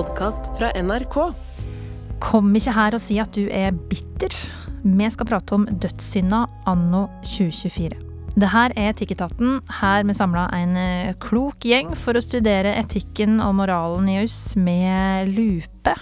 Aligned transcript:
podkast 0.00 0.54
fra 0.56 0.70
NRK. 0.80 1.16
Kom 2.24 2.54
ikke 2.56 2.72
her 2.72 2.94
og 2.96 3.02
si 3.02 3.18
at 3.20 3.34
du 3.36 3.42
er 3.52 3.74
bitter. 3.90 4.32
Vi 4.80 5.08
skal 5.12 5.28
prate 5.28 5.56
om 5.58 5.66
dødssynda 5.68 6.46
anno 6.70 7.02
2024. 7.26 7.98
Det 8.40 8.48
her 8.48 8.72
er 8.78 8.94
Etikketaten. 8.94 9.58
Her 9.80 10.06
vi 10.08 10.16
samla 10.16 10.46
en 10.56 10.76
eh, 10.80 11.12
klok 11.20 11.66
gjeng 11.68 11.92
for 11.98 12.16
å 12.16 12.24
studere 12.24 12.78
etikken 12.80 13.42
og 13.44 13.58
moralen 13.60 14.08
i 14.08 14.20
oss 14.22 14.54
med 14.56 15.34
lupe. 15.34 15.98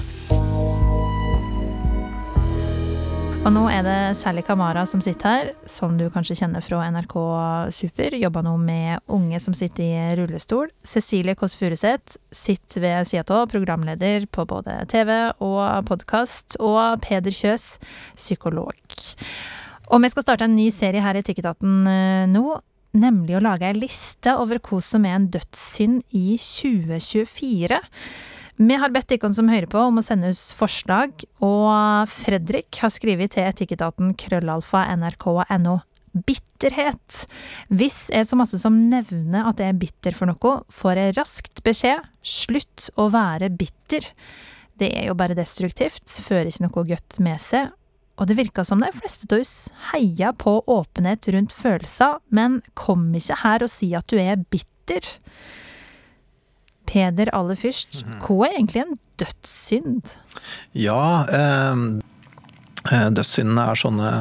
Og 3.47 3.53
nå 3.55 3.61
er 3.71 3.85
det 3.87 3.99
Sally 4.19 4.43
Kamara 4.43 4.83
som 4.89 5.01
sitter 5.03 5.31
her, 5.31 5.51
som 5.71 5.95
du 5.99 6.09
kanskje 6.11 6.37
kjenner 6.41 6.63
fra 6.65 6.81
NRK 6.91 7.15
Super. 7.75 8.17
Jobber 8.19 8.43
nå 8.45 8.57
med 8.61 9.05
unge 9.15 9.39
som 9.41 9.55
sitter 9.57 9.85
i 9.87 10.17
rullestol. 10.19 10.73
Cecilie 10.83 11.37
Kåss 11.39 11.55
Furuseth 11.59 12.19
sitter 12.35 12.83
ved 12.83 13.11
sida 13.11 13.39
av, 13.39 13.47
programleder 13.53 14.27
på 14.35 14.45
både 14.51 14.81
TV 14.91 15.13
og 15.45 15.63
podkast. 15.89 16.59
Og 16.59 16.99
Peder 17.05 17.35
Kjøs, 17.35 17.77
psykolog. 18.19 18.75
Og 19.89 20.03
vi 20.03 20.11
skal 20.13 20.27
starte 20.27 20.49
en 20.49 20.59
ny 20.59 20.69
serie 20.75 21.05
her 21.05 21.17
i 21.17 21.23
Etikketaten 21.23 21.87
eh, 21.89 22.25
nå. 22.31 22.59
Nemlig 22.99 23.37
å 23.37 23.45
lage 23.45 23.69
ei 23.69 23.77
liste 23.77 24.33
over 24.41 24.59
hva 24.65 24.81
som 24.83 25.05
er 25.07 25.15
en 25.15 25.29
dødssynd 25.31 26.03
i 26.17 26.39
2024. 26.41 27.79
Vi 28.59 28.75
har 28.75 28.91
bedt 28.91 29.13
dere 29.13 29.29
som 29.37 29.51
hører 29.53 29.69
på 29.71 29.79
om 29.87 30.01
å 30.01 30.03
sende 30.03 30.33
oss 30.33 30.49
forslag, 30.59 31.13
og 31.39 32.11
Fredrik 32.11 32.81
har 32.83 32.91
skrevet 32.91 33.37
til 33.37 33.47
etikketaten 33.47 34.17
krøllalfa 34.19 34.83
nrk.no. 34.97 35.77
Bitterhet. 36.27 37.21
Hvis 37.71 38.09
jeg 38.11 38.27
så 38.27 38.39
masse 38.41 38.59
som 38.59 38.75
nevner 38.91 39.47
at 39.47 39.63
jeg 39.63 39.71
er 39.71 39.79
bitter 39.79 40.17
for 40.17 40.27
noe, 40.27 40.55
får 40.75 40.99
jeg 40.99 41.15
raskt 41.21 41.63
beskjed 41.63 42.03
slutt 42.27 42.89
å 42.99 43.07
være 43.15 43.53
bitter. 43.55 44.09
Det 44.79 44.91
er 44.91 45.07
jo 45.07 45.15
bare 45.19 45.39
destruktivt, 45.39 46.11
fører 46.19 46.51
ikke 46.51 46.67
noe 46.67 46.87
godt 46.91 47.21
med 47.23 47.39
seg. 47.43 47.71
Og 48.19 48.27
det 48.27 48.41
virka 48.41 48.65
som 48.67 48.83
de 48.83 48.91
fleste 48.97 49.31
av 49.31 49.39
oss 49.39 49.55
heia 49.93 50.33
på 50.35 50.57
åpenhet 50.67 51.31
rundt 51.31 51.55
følelser, 51.55 52.19
men 52.35 52.59
kom 52.75 53.07
ikke 53.15 53.39
her 53.45 53.63
og 53.63 53.71
si 53.71 53.93
at 53.95 54.11
du 54.11 54.19
er 54.19 54.43
bitter. 54.51 55.13
Peder, 56.89 57.31
aller 57.37 57.59
først, 57.59 58.01
hva 58.25 58.49
er 58.49 58.57
egentlig 58.57 58.85
en 58.87 58.99
dødssynd? 59.21 60.13
Ja, 60.79 61.05
eh, 61.29 61.85
dødssyndene 63.13 63.69
er 63.69 63.81
sånne 63.83 64.13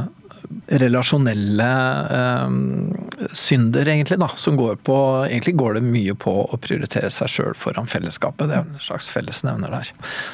relasjonelle 0.67 1.69
eh, 2.17 2.49
synder, 3.33 3.87
egentlig, 3.87 4.19
da. 4.19 4.27
Som 4.35 4.57
går 4.57 4.75
på 4.75 4.97
Egentlig 5.29 5.55
går 5.55 5.77
det 5.77 5.83
mye 5.85 6.15
på 6.15 6.33
å 6.43 6.59
prioritere 6.61 7.09
seg 7.13 7.31
sjøl 7.31 7.57
foran 7.57 7.89
fellesskapet. 7.89 8.49
Det 8.49 8.59
er 8.59 8.65
en 8.65 8.83
slags 8.83 9.09
fellesnevner 9.11 9.73
der. 9.73 9.91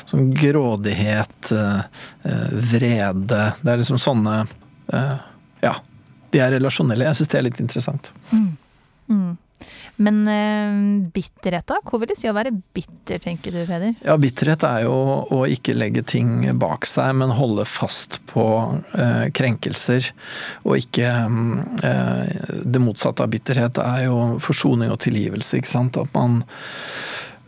Som 0.10 0.34
grådighet, 0.38 1.52
eh, 1.52 1.82
vrede 2.74 3.44
Det 3.62 3.72
er 3.72 3.82
liksom 3.82 4.02
sånne 4.02 4.44
eh, 4.94 5.16
Ja. 5.64 5.78
De 6.34 6.42
er 6.42 6.56
relasjonelle. 6.56 7.06
Jeg 7.06 7.20
syns 7.20 7.30
det 7.30 7.38
er 7.38 7.46
litt 7.46 7.60
interessant. 7.62 8.14
Mm. 8.32 8.52
Mm. 9.10 9.32
Men 10.02 10.28
eh, 10.28 11.10
bitterhet, 11.14 11.68
da? 11.70 11.78
Hvor 11.86 12.02
vil 12.02 12.10
det 12.10 12.18
si 12.18 12.30
å 12.30 12.36
være 12.36 12.54
bitter, 12.74 13.22
tenker 13.22 13.54
du, 13.54 13.62
Peder? 13.68 13.94
Ja, 14.02 14.16
bitterhet 14.18 14.66
er 14.66 14.86
jo 14.88 14.96
å 15.30 15.44
ikke 15.50 15.76
legge 15.78 16.02
ting 16.08 16.48
bak 16.60 16.88
seg, 16.90 17.14
men 17.20 17.36
holde 17.38 17.66
fast 17.70 18.18
på 18.32 18.46
eh, 18.98 19.28
krenkelser. 19.38 20.10
Og 20.66 20.82
ikke 20.82 21.12
eh, 21.86 22.48
Det 22.64 22.82
motsatte 22.82 23.26
av 23.26 23.34
bitterhet 23.34 23.82
er 23.84 24.08
jo 24.08 24.18
forsoning 24.44 24.94
og 24.94 25.02
tilgivelse, 25.06 25.62
ikke 25.62 25.76
sant. 25.76 26.00
At 26.02 26.14
man 26.16 26.42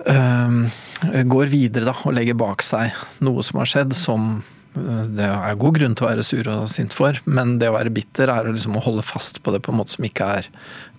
går 0.05 1.49
videre 1.49 1.87
da, 1.87 1.95
og 2.05 2.13
legger 2.13 2.35
bak 2.37 2.61
seg 2.61 2.93
noe 3.25 3.41
som 3.47 3.57
har 3.57 3.69
skjedd, 3.71 3.95
som 3.97 4.35
det 4.75 5.25
er 5.25 5.59
god 5.59 5.77
grunn 5.77 5.95
til 5.95 6.05
å 6.05 6.09
være 6.09 6.25
sur 6.27 6.47
og 6.51 6.65
sint 6.71 6.95
for, 6.95 7.17
men 7.25 7.55
det 7.61 7.69
å 7.71 7.75
være 7.77 7.93
bitter 7.95 8.31
er 8.31 8.49
liksom 8.52 8.75
å 8.75 8.83
holde 8.83 9.05
fast 9.08 9.39
på 9.43 9.53
det 9.55 9.61
på 9.63 9.71
en 9.71 9.80
måte 9.80 9.95
som 9.95 10.08
ikke 10.08 10.27
er 10.39 10.49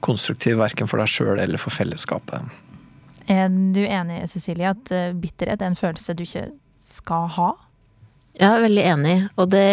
konstruktiv 0.05 0.61
verken 0.63 0.89
for 0.89 1.03
deg 1.03 1.13
sjøl 1.13 1.43
eller 1.43 1.61
for 1.61 1.75
fellesskapet. 1.75 2.47
Er 3.29 3.51
du 3.51 3.83
enig, 3.83 4.23
Cecilie, 4.31 4.71
at 4.71 4.93
eh, 4.95 5.13
bitterhet 5.17 5.63
er 5.63 5.73
en 5.73 5.79
følelse 5.79 6.15
du 6.15 6.23
ikke 6.25 6.49
skal 6.87 7.29
ha? 7.37 7.51
Jeg 8.37 8.53
er 8.53 8.65
veldig 8.67 8.83
enig. 8.85 9.17
Og 9.41 9.49
det, 9.53 9.67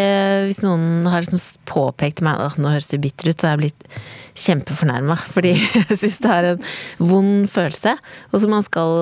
hvis 0.47 0.61
noen 0.63 1.07
har 1.11 1.25
liksom 1.25 1.41
påpekt 1.67 2.23
meg 2.23 2.39
at 2.39 2.59
nå 2.61 2.71
høres 2.71 2.87
du 2.91 2.95
bitter 3.01 3.31
ut, 3.31 3.35
så 3.35 3.49
har 3.49 3.57
jeg 3.57 3.63
blitt 3.65 3.97
kjempefornærma. 4.39 5.17
Fordi 5.35 5.51
jeg 5.57 5.97
syns 5.99 6.21
det 6.23 6.31
er 6.31 6.47
en 6.53 6.63
vond 7.11 7.49
følelse, 7.51 7.97
og 8.31 8.39
som 8.39 8.53
man 8.55 8.63
skal 8.65 8.95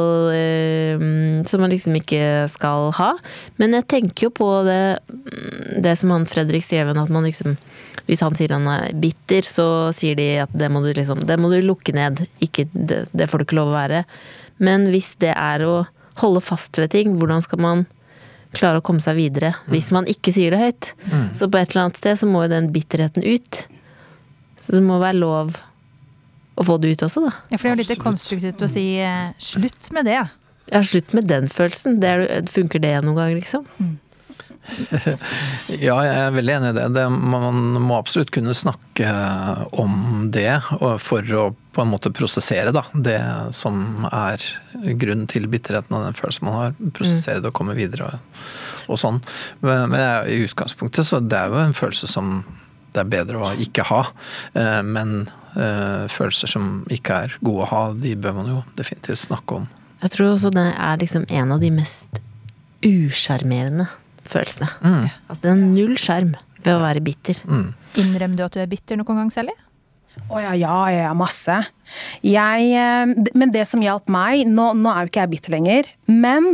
Som 1.50 1.64
man 1.64 1.74
liksom 1.74 1.96
ikke 2.00 2.50
skal 2.52 2.90
ha. 2.98 3.12
Men 3.62 3.78
jeg 3.78 3.90
tenker 3.94 4.28
jo 4.28 4.34
på 4.42 4.50
det, 4.68 4.82
det 5.84 5.96
som 6.02 6.16
han 6.16 6.28
Fredrik 6.30 6.66
skrev, 6.66 6.94
at 6.96 7.14
man 7.14 7.30
liksom 7.30 7.58
hvis 8.08 8.22
han 8.26 8.36
sier 8.36 8.52
han 8.56 8.66
er 8.68 8.96
bitter, 8.98 9.46
så 9.48 9.66
sier 9.96 10.18
de 10.18 10.26
at 10.44 10.52
det 10.58 10.68
må 10.74 10.82
du 10.84 10.90
liksom 10.92 11.22
Det 11.28 11.38
må 11.40 11.52
du 11.52 11.60
lukke 11.64 11.94
ned. 11.96 12.26
Ikke, 12.44 12.66
det, 12.74 13.06
det 13.14 13.30
får 13.30 13.40
du 13.40 13.46
ikke 13.46 13.60
lov 13.62 13.72
å 13.72 13.78
være. 13.78 14.04
Men 14.60 14.90
hvis 14.92 15.14
det 15.22 15.32
er 15.36 15.64
å 15.64 15.76
holde 16.20 16.42
fast 16.44 16.76
ved 16.82 16.92
ting, 16.96 17.16
hvordan 17.20 17.46
skal 17.46 17.62
man 17.64 17.86
klare 18.56 18.82
å 18.82 18.86
komme 18.86 19.04
seg 19.04 19.16
videre 19.16 19.54
hvis 19.72 19.92
man 19.96 20.08
ikke 20.12 20.34
sier 20.36 20.54
det 20.54 20.62
høyt? 20.62 20.92
Mm. 21.08 21.28
Så 21.38 21.48
på 21.48 21.60
et 21.60 21.72
eller 21.72 21.88
annet 21.88 22.02
sted 22.02 22.20
så 22.22 22.30
må 22.30 22.46
jo 22.46 22.54
den 22.54 22.72
bitterheten 22.76 23.26
ut. 23.26 23.64
Så 24.62 24.78
det 24.78 24.84
må 24.86 25.00
være 25.02 25.22
lov 25.22 25.56
å 26.60 26.68
få 26.68 26.78
det 26.82 26.94
ut 26.94 27.06
også, 27.08 27.24
da. 27.26 27.34
Ja, 27.50 27.58
for 27.58 27.66
det 27.66 27.72
er 27.72 27.80
jo 27.80 27.88
litt 27.88 28.04
konstruktivt 28.04 28.62
å 28.62 28.70
si 28.70 28.86
eh, 29.02 29.32
slutt 29.42 29.90
med 29.96 30.10
det. 30.10 30.20
Ja, 30.72 30.84
slutt 30.86 31.16
med 31.18 31.28
den 31.32 31.50
følelsen. 31.52 32.00
Det 32.04 32.12
er, 32.12 32.26
funker 32.52 32.82
det 32.84 32.94
noen 33.02 33.18
ganger, 33.18 33.40
liksom? 33.40 33.66
Mm. 33.80 33.96
ja, 35.88 35.96
jeg 36.06 36.18
er 36.18 36.36
veldig 36.36 36.54
enig 36.58 36.72
i 36.72 36.78
det. 36.78 36.86
det. 36.98 37.08
Man 37.10 37.82
må 37.82 37.98
absolutt 37.98 38.32
kunne 38.34 38.56
snakke 38.58 39.12
om 39.82 40.30
det 40.34 40.62
for 41.04 41.36
å 41.38 41.50
på 41.72 41.86
en 41.86 41.92
måte 41.94 42.12
prosessere 42.12 42.74
da, 42.76 42.82
det 42.92 43.20
som 43.56 44.04
er 44.12 44.44
grunnen 45.00 45.30
til 45.32 45.46
bitterheten 45.48 45.96
og 45.96 46.04
den 46.04 46.18
følelsen 46.18 46.48
man 46.50 46.58
har. 46.58 46.74
Prosessere 46.98 47.40
det 47.40 47.52
og 47.54 47.56
komme 47.62 47.78
videre 47.78 48.10
og, 48.10 48.42
og 48.92 49.00
sånn. 49.00 49.22
Men 49.64 49.96
i 50.28 50.42
utgangspunktet 50.44 51.08
så 51.08 51.22
det 51.24 51.40
er 51.40 51.54
jo 51.54 51.62
en 51.64 51.78
følelse 51.78 52.12
som 52.12 52.42
det 52.92 53.04
er 53.04 53.12
bedre 53.12 53.40
å 53.42 53.52
ikke 53.64 53.86
ha. 53.88 54.02
Eh, 54.58 54.82
men 54.84 55.30
eh, 55.56 56.08
følelser 56.12 56.52
som 56.52 56.82
ikke 56.92 57.22
er 57.26 57.38
gode 57.40 57.68
å 57.68 57.72
ha, 57.72 57.84
de 57.96 58.16
bør 58.20 58.42
man 58.42 58.52
jo 58.52 58.60
definitivt 58.80 59.24
snakke 59.24 59.62
om. 59.62 59.70
Jeg 60.02 60.16
tror 60.16 60.34
også 60.34 60.52
det 60.54 60.68
er 60.74 61.02
liksom 61.02 61.28
en 61.30 61.56
av 61.56 61.64
de 61.64 61.72
mest 61.74 62.22
usjarmerende 62.82 63.88
følelsene. 64.32 64.70
Mm. 64.82 65.04
Altså, 65.28 65.42
det 65.44 65.52
er 65.52 65.60
null 65.62 65.98
skjerm 66.00 66.32
ved 66.62 66.74
å 66.76 66.82
være 66.84 67.04
bitter. 67.04 67.42
Mm. 67.50 67.68
Innrømmer 68.02 68.40
du 68.40 68.46
at 68.48 68.56
du 68.56 68.64
er 68.64 68.72
bitter 68.72 69.00
noen 69.00 69.24
gang, 69.24 69.32
Sally? 69.34 69.56
Å 70.12 70.36
oh, 70.36 70.42
ja, 70.44 70.52
ja, 70.60 70.76
ja, 70.92 71.14
masse. 71.16 71.56
Jeg, 72.26 72.68
eh, 72.76 73.32
men 73.38 73.54
det 73.54 73.64
som 73.70 73.84
hjalp 73.84 74.12
meg 74.12 74.44
nå, 74.48 74.72
nå 74.80 74.92
er 74.92 75.06
jo 75.06 75.12
ikke 75.12 75.24
jeg 75.24 75.34
bitter 75.36 75.56
lenger, 75.56 75.90
men 76.12 76.50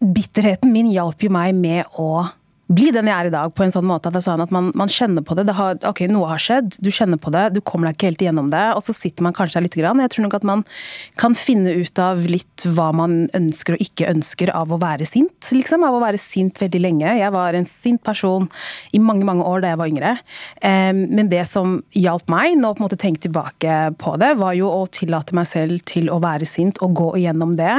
bitterheten 0.00 0.72
min 0.72 0.90
hjalp 0.92 1.24
jo 1.24 1.30
meg 1.32 1.56
med 1.56 1.96
å 2.00 2.26
bli 2.66 2.88
den 2.90 3.06
jeg 3.06 3.14
er 3.14 3.28
i 3.28 3.32
dag, 3.34 3.52
på 3.54 3.62
en 3.62 3.70
sånn 3.70 3.86
måte 3.86 4.10
at, 4.10 4.18
sånn 4.24 4.42
at 4.42 4.52
man, 4.54 4.72
man, 4.74 4.90
kjenner 4.90 5.22
på 5.22 5.36
det. 5.38 5.44
det 5.46 5.54
har, 5.54 5.76
ok, 5.86 6.02
Noe 6.10 6.32
har 6.32 6.42
skjedd, 6.42 6.78
du 6.82 6.90
kjenner 6.90 7.20
på 7.22 7.30
det, 7.34 7.44
du 7.54 7.60
kommer 7.62 7.88
deg 7.88 7.96
ikke 7.96 8.08
helt 8.10 8.24
igjennom 8.24 8.48
det. 8.50 8.64
Og 8.74 8.82
så 8.82 8.94
sitter 8.96 9.22
man 9.26 9.36
kanskje 9.36 9.60
der 9.60 9.66
lite 9.68 9.80
grann. 9.80 10.02
Jeg 10.02 10.12
tror 10.14 10.26
nok 10.26 10.36
at 10.40 10.46
man 10.48 10.64
kan 11.20 11.36
finne 11.38 11.76
ut 11.78 12.02
av 12.02 12.24
litt 12.26 12.66
hva 12.66 12.88
man 12.96 13.28
ønsker 13.36 13.76
og 13.76 13.84
ikke 13.84 14.10
ønsker 14.10 14.50
av 14.54 14.74
å 14.74 14.80
være 14.82 15.06
sint. 15.06 15.50
liksom, 15.54 15.86
Av 15.86 15.94
å 15.94 16.02
være 16.02 16.20
sint 16.20 16.58
veldig 16.58 16.82
lenge. 16.82 17.14
Jeg 17.20 17.34
var 17.34 17.54
en 17.54 17.68
sint 17.70 18.02
person 18.06 18.48
i 18.96 19.02
mange 19.02 19.26
mange 19.28 19.46
år 19.46 19.62
da 19.62 19.72
jeg 19.72 19.80
var 19.82 19.92
yngre. 19.92 20.16
Men 20.62 21.30
det 21.30 21.44
som 21.50 21.78
hjalp 21.94 22.26
meg, 22.32 22.56
nå 22.58 22.72
på 22.74 22.82
en 22.82 22.88
måte 22.88 22.98
tenke 22.98 23.22
tilbake 23.28 23.78
på 24.02 24.16
det, 24.18 24.32
var 24.42 24.58
jo 24.58 24.72
å 24.72 24.82
tillate 24.90 25.36
meg 25.38 25.46
selv 25.50 25.86
til 25.86 26.10
å 26.10 26.18
være 26.24 26.48
sint 26.48 26.82
og 26.82 26.98
gå 26.98 27.12
igjennom 27.22 27.54
det. 27.58 27.78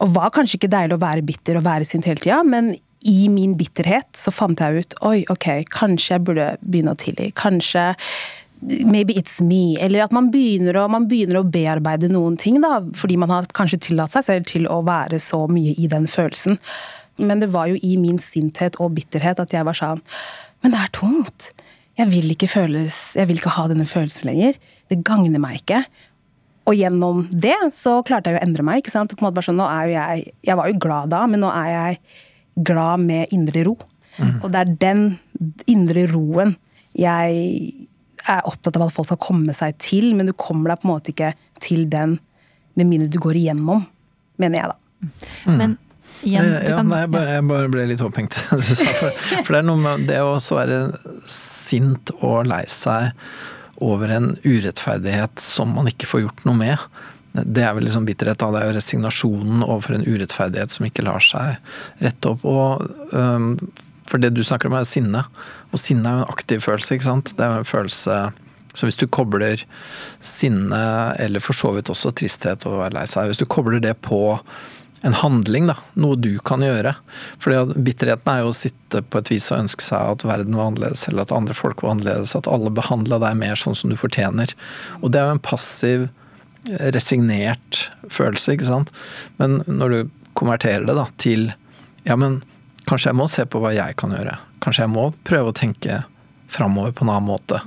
Og 0.00 0.16
var 0.16 0.32
kanskje 0.32 0.62
ikke 0.62 0.72
deilig 0.72 0.96
å 0.96 1.04
være 1.04 1.26
bitter 1.26 1.60
og 1.60 1.68
være 1.68 1.88
sint 1.88 2.08
hele 2.08 2.22
tida, 2.24 2.40
men 2.46 2.72
i 3.04 3.28
min 3.28 3.56
bitterhet 3.58 4.08
så 4.16 4.32
fant 4.32 4.60
jeg 4.60 4.84
ut 4.84 4.96
oi, 5.04 5.18
ok, 5.32 5.48
kanskje 5.72 6.16
jeg 6.16 6.24
burde 6.24 6.48
begynne 6.64 6.94
å 6.94 7.00
tilgi. 7.00 7.30
Kanskje 7.36 7.92
Maybe 8.64 9.12
it's 9.18 9.42
me. 9.44 9.76
Eller 9.76 10.06
at 10.06 10.12
man 10.14 10.30
begynner, 10.32 10.78
å, 10.80 10.86
man 10.88 11.04
begynner 11.10 11.42
å 11.42 11.44
bearbeide 11.44 12.08
noen 12.08 12.38
ting, 12.40 12.62
da, 12.64 12.78
fordi 12.96 13.18
man 13.20 13.28
har 13.28 13.48
kanskje 13.52 13.82
tillatt 13.90 14.14
seg 14.14 14.24
selv 14.24 14.46
til 14.48 14.68
å 14.72 14.78
være 14.86 15.18
så 15.20 15.42
mye 15.50 15.74
i 15.76 15.88
den 15.90 16.06
følelsen. 16.08 16.56
Men 17.20 17.42
det 17.42 17.50
var 17.52 17.68
jo 17.68 17.76
i 17.84 17.98
min 18.00 18.16
sinthet 18.22 18.78
og 18.80 18.94
bitterhet 18.96 19.42
at 19.42 19.52
jeg 19.54 19.66
var 19.68 19.76
sånn 19.78 20.00
Men 20.64 20.72
det 20.72 20.80
er 20.80 20.94
tungt. 20.96 21.50
Jeg 21.94 22.10
vil 22.10 22.32
ikke 22.32 22.48
føles 22.50 22.96
Jeg 23.14 23.28
vil 23.30 23.38
ikke 23.38 23.52
ha 23.54 23.68
denne 23.70 23.86
følelsen 23.86 24.32
lenger. 24.32 24.56
Det 24.90 25.02
gagner 25.06 25.42
meg 25.42 25.60
ikke. 25.60 25.84
Og 26.64 26.78
gjennom 26.78 27.26
det 27.30 27.56
så 27.76 27.98
klarte 28.06 28.32
jeg 28.32 28.40
å 28.40 28.46
endre 28.46 28.64
meg. 28.66 28.80
ikke 28.80 28.94
sant? 28.94 29.12
På 29.12 29.20
en 29.20 29.28
måte 29.28 29.38
bare 29.38 29.50
sånn, 29.50 29.60
nå 29.60 29.68
er 29.68 29.90
jo 29.90 29.98
jeg, 29.98 30.30
jeg 30.48 30.58
var 30.58 30.70
jo 30.70 30.80
glad 30.80 31.12
da, 31.12 31.26
men 31.28 31.44
nå 31.44 31.52
er 31.52 31.68
jeg 31.74 32.00
glad 32.54 33.04
med 33.06 33.32
indre 33.34 33.64
ro. 33.66 33.74
Mm. 34.18 34.36
Og 34.42 34.46
det 34.52 34.60
er 34.60 34.76
den 34.84 35.04
indre 35.70 36.06
roen 36.12 36.54
jeg 36.94 37.88
er 38.24 38.46
opptatt 38.46 38.76
av 38.78 38.86
at 38.86 38.94
folk 38.94 39.08
skal 39.08 39.20
komme 39.20 39.54
seg 39.56 39.74
til, 39.82 40.12
men 40.14 40.30
du 40.30 40.34
kommer 40.38 40.70
deg 40.70 40.80
på 40.80 40.88
en 40.88 40.92
måte 40.94 41.10
ikke 41.10 41.32
til 41.62 41.88
den 41.90 42.18
med 42.78 42.88
mindre 42.88 43.10
du 43.10 43.18
går 43.22 43.38
igjennom, 43.40 43.82
mener 44.40 44.60
jeg 44.60 44.70
da. 44.70 44.76
Men 45.50 45.74
igjen, 46.22 46.52
Eh, 46.54 46.60
du 46.62 46.70
ja, 46.70 46.76
kan 46.78 46.90
nei, 46.90 47.00
jeg, 47.04 47.10
bare, 47.14 47.32
jeg 47.36 47.46
bare 47.50 47.72
ble 47.72 47.88
litt 47.90 48.04
opphengt. 48.04 48.38
For, 48.44 49.10
for 49.42 49.50
det 49.50 49.60
er 49.60 49.66
noe 49.66 49.80
med 49.80 50.06
det 50.10 50.20
å 50.22 50.36
også 50.36 50.58
være 50.60 50.78
sint 51.30 52.14
og 52.20 52.48
lei 52.50 52.64
seg 52.70 53.12
over 53.84 54.12
en 54.14 54.32
urettferdighet 54.44 55.42
som 55.42 55.74
man 55.76 55.90
ikke 55.90 56.08
får 56.08 56.24
gjort 56.24 56.44
noe 56.48 56.58
med. 56.60 56.86
Det 57.34 57.64
er 57.66 57.72
vel 57.74 57.88
liksom 57.88 58.06
bitterhet. 58.06 58.38
da, 58.38 58.50
Det 58.54 58.60
er 58.60 58.68
jo 58.70 58.76
resignasjonen 58.78 59.64
overfor 59.66 59.96
en 59.96 60.06
urettferdighet 60.06 60.70
som 60.70 60.86
ikke 60.86 61.06
lar 61.06 61.24
seg 61.24 61.58
rette 62.04 62.30
opp. 62.30 62.44
og 62.46 62.86
um, 63.10 63.52
For 64.06 64.22
det 64.22 64.34
du 64.36 64.44
snakker 64.46 64.70
om 64.70 64.78
er 64.78 64.86
sinne, 64.86 65.24
og 65.72 65.82
sinne 65.82 66.06
er 66.06 66.20
jo 66.20 66.24
en 66.24 66.34
aktiv 66.36 66.62
følelse. 66.62 66.94
ikke 66.94 67.10
sant? 67.10 67.34
Det 67.34 67.44
er 67.44 67.56
jo 67.56 67.64
en 67.64 67.72
følelse 67.72 68.22
så 68.74 68.88
hvis 68.88 68.98
du 68.98 69.06
kobler 69.06 69.60
sinne, 70.18 70.78
eller 71.22 71.42
for 71.42 71.54
så 71.54 71.70
vidt 71.76 71.92
også 71.92 72.10
tristhet 72.18 72.64
og 72.66 72.74
å 72.74 72.80
være 72.80 72.96
lei 72.96 73.04
seg, 73.06 73.30
hvis 73.30 73.38
du 73.38 73.46
kobler 73.46 73.78
det 73.82 73.94
på 74.02 74.18
en 75.04 75.14
handling, 75.14 75.68
da, 75.68 75.76
noe 76.00 76.16
du 76.16 76.32
kan 76.48 76.64
gjøre. 76.64 76.94
For 77.42 77.74
bitterheten 77.76 78.30
er 78.32 78.40
jo 78.40 78.50
å 78.50 78.56
sitte 78.56 79.02
på 79.04 79.20
et 79.20 79.30
vis 79.30 79.50
og 79.52 79.60
ønske 79.60 79.84
seg 79.84 80.14
at 80.16 80.24
verden 80.26 80.56
var 80.56 80.72
annerledes, 80.72 81.04
eller 81.10 81.26
at 81.26 81.34
andre 81.36 81.56
folk 81.56 81.84
var 81.84 81.94
annerledes, 81.94 82.34
at 82.38 82.48
alle 82.50 82.72
behandla 82.74 83.20
deg 83.22 83.36
mer 83.38 83.60
sånn 83.60 83.76
som 83.78 83.92
du 83.92 83.98
fortjener. 84.00 84.56
Og 85.02 85.12
det 85.12 85.20
er 85.20 85.28
jo 85.28 85.36
en 85.36 85.44
passiv, 85.44 86.08
resignert 86.94 87.88
følelse, 88.10 88.54
ikke 88.54 88.68
sant. 88.68 88.92
Men 89.40 89.60
når 89.66 89.94
du 89.94 89.98
konverterer 90.38 90.86
det 90.86 90.96
da 90.98 91.06
til 91.20 91.50
ja, 92.04 92.16
men 92.20 92.40
kanskje 92.88 93.10
jeg 93.10 93.18
må 93.18 93.28
se 93.32 93.46
på 93.48 93.60
hva 93.62 93.72
jeg 93.74 93.96
kan 94.00 94.12
gjøre. 94.12 94.36
Kanskje 94.64 94.84
jeg 94.84 94.92
må 94.92 95.08
prøve 95.24 95.52
å 95.52 95.56
tenke 95.56 96.02
framover 96.52 96.92
på 96.96 97.06
en 97.06 97.12
annen 97.14 97.28
måte. 97.28 97.60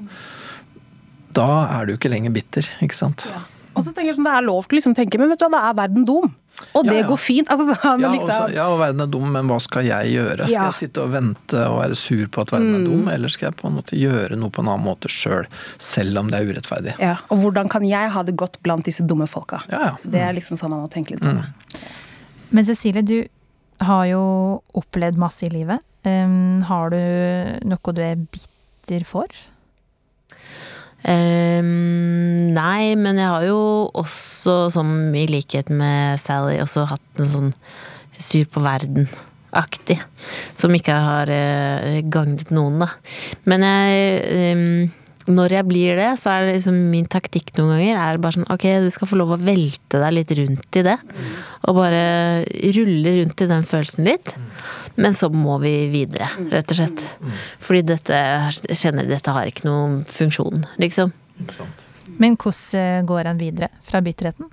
Da 1.38 1.48
er 1.74 1.88
du 1.88 1.96
ikke 1.96 2.12
lenger 2.12 2.34
bitter, 2.34 2.68
ikke 2.84 2.98
sant. 2.98 3.28
Ja. 3.34 3.42
Og 3.77 3.83
så 3.85 3.94
tenker 3.94 4.09
jeg 4.12 4.18
sånn, 4.18 4.25
Det 4.27 4.33
er 4.33 4.45
lov 4.47 4.65
til 4.68 4.75
å 4.75 4.79
liksom 4.81 4.95
tenke, 4.97 5.19
men 5.21 5.29
vet 5.29 5.39
du 5.39 5.45
hva, 5.45 5.51
da 5.53 5.69
er 5.69 5.75
verden 5.77 6.06
dum. 6.07 6.31
Og 6.74 6.83
det 6.88 6.95
Ja, 6.95 7.01
ja. 7.03 7.07
går 7.07 7.19
fint. 7.21 7.47
Altså, 7.53 7.68
sånn, 7.77 8.01
Ja, 8.01 8.09
liksom, 8.12 8.29
også, 8.33 8.53
ja, 8.56 8.65
og 8.74 8.79
verden 8.81 9.01
er 9.06 9.07
dum, 9.13 9.27
men 9.31 9.47
hva 9.47 9.59
skal 9.62 9.85
jeg 9.85 10.12
gjøre? 10.15 10.47
Skal 10.47 10.51
Ja. 10.51 10.63
Mm. 10.63 10.71
jeg 10.71 10.77
sitte 10.89 11.03
og 11.03 11.12
vente 11.13 11.62
og 11.69 11.77
være 11.83 11.95
sur 11.95 12.25
på 12.33 12.41
at 12.41 12.51
verden 12.56 12.75
er 12.75 12.83
dum, 12.89 13.07
eller 13.13 13.29
skal 13.29 13.51
jeg 13.51 13.57
på 13.62 13.68
en 13.69 13.75
måte 13.77 13.94
gjøre 14.00 14.35
noe 14.41 14.50
på 14.50 14.59
en 14.65 14.68
annen 14.74 14.85
måte 14.88 15.07
sjøl, 15.07 15.45
selv 15.77 16.18
om 16.18 16.27
det 16.33 16.39
er 16.41 16.50
urettferdig? 16.51 16.95
ja. 17.00 17.15
Og 17.29 17.38
hvordan 17.45 17.69
kan 17.69 17.83
jeg 17.85 18.09
ha 18.09 18.24
det 18.24 18.35
godt 18.35 18.57
blant 18.63 18.83
disse 18.85 19.06
dumme 19.06 19.27
folka? 19.29 19.62
Ja, 19.69 19.79
ja. 19.79 19.95
Det 20.03 20.19
er 20.19 20.33
liksom 20.33 20.57
sånn 20.57 20.71
man 20.71 20.81
må 20.81 20.89
tenke 20.89 21.12
litt 21.12 21.21
på. 21.21 21.44
Men 22.51 22.65
Cecilie, 22.65 23.01
du 23.03 23.27
har 23.85 24.06
jo 24.07 24.62
opplevd 24.74 25.18
masse 25.18 25.44
i 25.45 25.50
livet. 25.50 25.79
Um, 26.06 26.62
har 26.63 26.89
du 26.89 26.97
noe 27.68 27.94
du 27.94 28.01
er 28.01 28.15
bitter 28.15 29.03
for? 29.06 29.27
Ehm, 31.06 32.54
nei, 32.56 32.96
men 32.98 33.20
jeg 33.22 33.30
har 33.30 33.46
jo 33.46 33.62
også, 33.94 34.58
som 34.74 34.94
i 35.16 35.28
likhet 35.30 35.70
med 35.70 36.18
Sally, 36.22 36.58
også 36.64 36.88
hatt 36.90 37.22
en 37.22 37.32
sånn 37.32 37.52
sur 38.18 38.48
på 38.50 38.64
verden-aktig. 38.66 40.00
Som 40.58 40.74
ikke 40.78 40.96
har 40.98 41.30
uh, 41.30 42.00
gagnet 42.10 42.50
noen, 42.56 42.82
da. 42.82 42.90
Men 43.46 43.68
jeg 43.68 44.56
um, 44.58 44.88
når 45.28 45.58
jeg 45.58 45.68
blir 45.68 45.98
det, 46.00 46.12
så 46.22 46.32
er 46.32 46.46
det 46.46 46.58
liksom 46.58 46.78
min 46.92 47.08
taktikk 47.12 47.52
noen 47.58 47.74
ganger 47.76 47.98
er 48.00 48.20
bare 48.24 48.38
sånn 48.38 48.48
ok, 48.54 48.66
du 48.86 48.88
skal 48.94 49.10
få 49.12 49.20
lov 49.20 49.34
å 49.36 49.40
velte 49.42 50.00
deg 50.00 50.14
litt 50.16 50.32
rundt 50.40 50.80
i 50.80 50.84
det. 50.88 50.96
Og 51.68 51.76
bare 51.76 52.04
rulle 52.78 53.16
rundt 53.20 53.44
i 53.44 53.50
den 53.52 53.68
følelsen 53.68 54.08
litt. 54.08 54.32
Men 54.98 55.14
så 55.14 55.30
må 55.30 55.60
vi 55.62 55.74
videre, 55.94 56.30
rett 56.50 56.72
og 56.74 56.80
slett. 56.80 57.04
Fordi 57.62 57.84
dette, 57.86 58.18
kjenner 58.74 59.06
dette 59.06 59.34
har 59.36 59.50
ikke 59.50 59.68
noen 59.68 60.00
funksjon, 60.10 60.66
liksom. 60.82 61.14
Men 62.18 62.38
hvordan 62.42 63.06
går 63.06 63.30
en 63.30 63.42
videre 63.42 63.70
fra 63.86 64.02
bitterheten? 64.02 64.50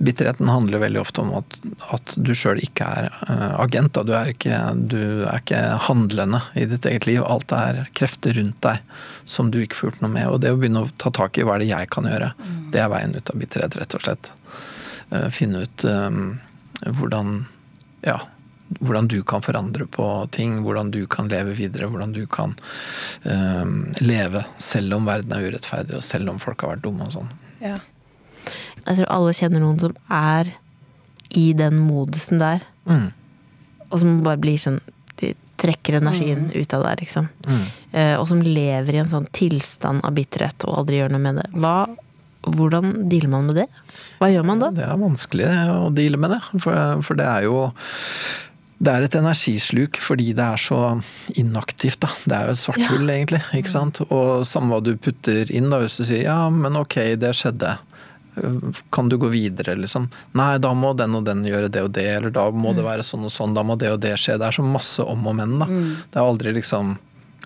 Bitterheten 0.00 0.48
handler 0.48 0.80
veldig 0.80 1.00
ofte 1.02 1.20
om 1.20 1.34
at, 1.36 1.56
at 1.92 2.14
du 2.16 2.32
sjøl 2.32 2.62
ikke 2.64 2.86
er 2.88 3.10
eh, 3.26 3.60
agent. 3.60 3.98
Du, 4.08 4.14
er 4.16 4.30
ikke, 4.32 4.56
du 4.88 5.26
er 5.28 5.42
ikke 5.42 5.60
handlende 5.90 6.40
i 6.56 6.64
ditt 6.70 6.88
eget 6.88 7.04
liv. 7.04 7.20
Alt 7.20 7.52
er 7.52 7.82
krefter 7.92 8.32
rundt 8.38 8.62
deg 8.64 8.80
som 9.28 9.52
du 9.52 9.60
ikke 9.60 9.76
får 9.76 9.90
gjort 9.90 10.04
noe 10.06 10.14
med. 10.14 10.30
Og 10.32 10.40
det 10.40 10.54
å 10.54 10.56
begynne 10.56 10.86
å 10.86 10.92
ta 10.96 11.12
tak 11.12 11.36
i 11.36 11.44
hva 11.44 11.58
er 11.58 11.66
det 11.66 11.72
jeg 11.74 11.92
kan 11.92 12.08
gjøre, 12.08 12.32
det 12.72 12.80
er 12.80 12.88
veien 12.94 13.12
ut 13.12 13.34
av 13.34 13.44
bitterhet, 13.44 13.76
rett 13.76 13.98
og 13.98 14.06
slett. 14.06 14.32
Eh, 15.10 15.28
finne 15.36 15.66
ut 15.66 15.84
um, 15.84 16.38
hvordan 16.86 17.42
ja, 18.06 18.18
hvordan 18.78 19.08
du 19.10 19.22
kan 19.26 19.42
forandre 19.42 19.86
på 19.86 20.06
ting, 20.30 20.60
hvordan 20.62 20.90
du 20.94 21.02
kan 21.10 21.28
leve 21.28 21.56
videre, 21.58 21.88
hvordan 21.90 22.12
du 22.14 22.22
kan 22.30 22.54
um, 23.24 23.90
leve 23.98 24.44
selv 24.62 24.94
om 24.94 25.08
verden 25.10 25.34
er 25.34 25.48
urettferdig, 25.50 25.96
og 25.98 26.06
selv 26.06 26.30
om 26.30 26.38
folk 26.42 26.62
har 26.62 26.76
vært 26.76 26.84
dumme 26.86 27.08
og 27.08 27.16
sånn. 27.16 27.32
Ja. 27.64 27.78
Jeg 28.86 29.00
tror 29.00 29.10
alle 29.12 29.34
kjenner 29.36 29.62
noen 29.64 29.80
som 29.82 29.96
er 30.06 30.54
i 31.36 31.50
den 31.56 31.80
modusen 31.82 32.40
der. 32.42 32.62
Mm. 32.86 33.10
Og 33.90 33.98
som 34.02 34.20
bare 34.24 34.40
blir 34.40 34.58
sånn 34.58 34.80
De 35.20 35.34
trekker 35.60 35.98
energien 35.98 36.46
ut 36.54 36.72
av 36.72 36.86
det, 36.86 36.94
liksom. 37.02 37.26
Mm. 37.44 37.64
Uh, 37.92 38.14
og 38.16 38.28
som 38.30 38.38
lever 38.40 38.96
i 38.96 39.02
en 39.02 39.10
sånn 39.10 39.26
tilstand 39.36 40.00
av 40.06 40.14
bitterhet 40.16 40.64
og 40.64 40.78
aldri 40.80 41.02
gjør 41.02 41.12
noe 41.12 41.24
med 41.26 41.42
det. 41.42 41.50
Hva, 41.52 41.74
hvordan 42.46 43.08
dealer 43.10 43.28
man 43.32 43.46
med 43.50 43.58
det? 43.62 43.66
Hva 44.20 44.30
gjør 44.32 44.46
man 44.48 44.62
da? 44.62 44.70
Det 44.76 44.84
er 44.86 45.00
vanskelig 45.00 45.48
å 45.74 45.90
deale 45.94 46.20
med 46.20 46.30
det, 46.36 46.40
for, 46.62 47.02
for 47.04 47.18
det 47.20 47.26
er 47.28 47.48
jo 47.48 47.58
det 48.80 48.88
er 48.96 49.04
et 49.04 49.16
energisluk 49.18 49.98
fordi 50.00 50.30
det 50.32 50.40
er 50.54 50.56
så 50.56 50.78
inaktivt. 51.36 51.98
da. 52.00 52.08
Det 52.24 52.32
er 52.38 52.46
jo 52.48 52.54
et 52.54 52.60
svart 52.62 52.80
Ja. 52.80 52.88
hull, 52.94 53.10
egentlig. 53.12 53.42
ikke 53.52 53.68
sant? 53.68 54.00
Og 54.08 54.46
samme 54.48 54.72
hva 54.72 54.80
du 54.82 54.94
putter 54.96 55.52
inn, 55.52 55.68
da, 55.68 55.82
hvis 55.82 55.98
du 56.00 56.04
sier 56.08 56.22
ja, 56.24 56.38
men 56.48 56.78
ok, 56.80 56.96
det 57.20 57.34
skjedde. 57.36 57.74
Kan 58.90 59.10
du 59.10 59.18
gå 59.20 59.28
videre, 59.28 59.74
liksom? 59.76 60.06
Nei, 60.38 60.54
da 60.64 60.72
må 60.72 60.94
den 60.96 61.12
og 61.18 61.26
den 61.28 61.42
gjøre 61.44 61.68
det 61.68 61.82
og 61.84 61.92
det, 61.92 62.06
eller 62.08 62.32
da 62.32 62.46
må 62.50 62.72
det 62.72 62.86
være 62.86 63.04
sånn 63.04 63.26
og 63.28 63.34
sånn, 63.34 63.52
da 63.52 63.62
må 63.66 63.76
det 63.76 63.90
og 63.92 64.00
det 64.00 64.14
skje. 64.16 64.38
Det 64.40 64.48
er 64.48 64.56
så 64.56 64.64
masse 64.64 65.04
om 65.04 65.26
og 65.28 65.36
men, 65.36 65.58
da. 65.60 65.66
Det 65.68 66.16
er 66.16 66.24
aldri 66.24 66.54
liksom 66.56 66.94